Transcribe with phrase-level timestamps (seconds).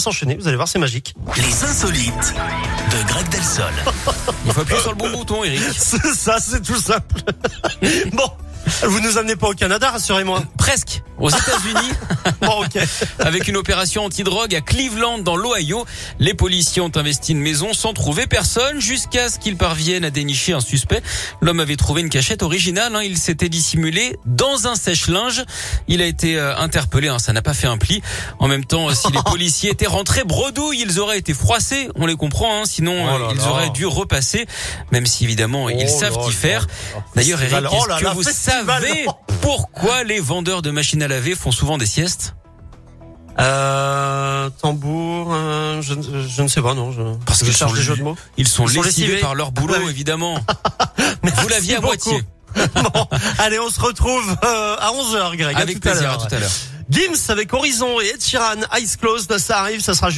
[0.00, 0.36] s'enchaîner.
[0.36, 1.14] Vous allez voir, c'est magique.
[1.36, 2.34] Les insolites
[2.92, 3.72] de Greg Delsol.
[4.46, 5.60] Il faut appuyer sur le bon bouton, Eric.
[5.76, 7.20] C'est ça, c'est tout simple.
[8.12, 8.30] bon,
[8.84, 10.42] vous nous amenez pas au Canada, rassurez-moi.
[10.56, 11.02] Presque.
[11.18, 11.90] Aux États-Unis,
[12.42, 12.78] Bon, ok.
[13.18, 15.84] avec une opération anti-drogue à Cleveland, dans l'Ohio,
[16.20, 20.52] les policiers ont investi une maison sans trouver personne jusqu'à ce qu'ils parviennent à dénicher
[20.52, 21.02] un suspect.
[21.40, 22.94] L'homme avait trouvé une cachette originale.
[22.94, 23.02] hein.
[23.02, 25.42] Il s'était dissimulé dans un sèche-linge.
[25.88, 27.08] Il a été euh, interpellé.
[27.08, 27.18] hein.
[27.18, 28.00] Ça n'a pas fait un pli.
[28.38, 31.88] En même temps, euh, si les policiers étaient rentrés bredouilles, ils auraient été froissés.
[31.96, 32.62] On les comprend.
[32.62, 32.64] hein.
[32.64, 33.48] Sinon, Oh euh, là ils là.
[33.50, 34.46] auraient dû repasser.
[34.92, 36.68] Même si évidemment, ils Oh savent là y faire.
[37.16, 37.64] D'ailleurs, Eric.
[37.72, 38.66] Oh est-ce que vous festival.
[38.68, 39.06] Savez
[39.42, 42.34] pourquoi les vendeurs de machines à laver font souvent des siestes
[43.40, 45.94] Euh, tambour, euh, je,
[46.28, 46.90] je ne sais pas, non.
[46.92, 48.16] Je, Parce je qu'ils cherche sont des jeux de mots.
[48.36, 49.20] Ils sont Ils sont lessivés lessivés.
[49.22, 49.90] par leur boulot, Ah oui.
[49.90, 50.38] évidemment.
[51.22, 52.20] Vous l'aviez à moitié.
[52.74, 53.06] bon,
[53.38, 55.56] allez, on se retrouve euh, à 11h, Greg.
[55.56, 56.50] À Avec tout plaisir, à tout à l'heure.
[56.90, 60.16] Gims avec Horizon et Ed Sheeran, Eyes Closed, ça arrive, ça sera juste